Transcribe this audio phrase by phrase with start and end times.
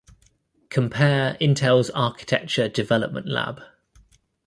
[0.69, 3.61] Compare Intel's Architecture Development Lab.